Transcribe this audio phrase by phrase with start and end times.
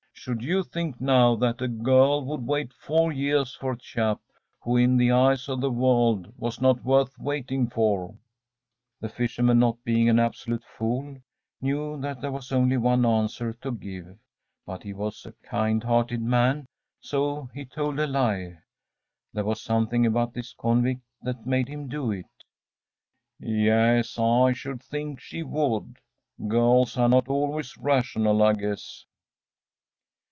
[0.13, 4.19] “Should you think, now, that a girl would wait four years for a chap
[4.61, 8.17] who, in the eyes of the world, was not worth waiting for?‚ÄĚ
[8.99, 11.17] The fisherman, not being an absolute fool,
[11.59, 14.15] knew that there was only one answer to give.
[14.63, 16.67] But he was a kind hearted man,
[16.99, 18.59] so he told a lie.
[19.33, 22.27] There was something about this convict that made him do it.
[23.39, 25.97] “Yes; I should think she would.
[26.47, 29.05] Girls are not always rational, I guess.